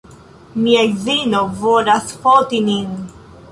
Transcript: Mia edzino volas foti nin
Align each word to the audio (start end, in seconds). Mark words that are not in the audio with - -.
Mia 0.61 0.85
edzino 0.85 1.43
volas 1.61 2.11
foti 2.25 2.65
nin 2.73 2.91